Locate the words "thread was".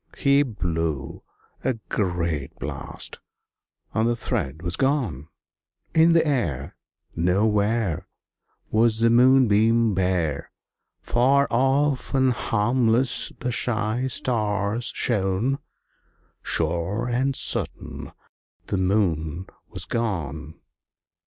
4.15-4.75